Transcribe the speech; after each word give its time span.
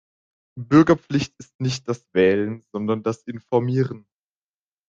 Bürgerpflicht 0.59 1.35
ist 1.37 1.61
nicht 1.61 1.87
das 1.87 2.07
Wählen 2.11 2.63
sondern 2.73 3.03
das 3.03 3.21
Informieren. 3.27 4.07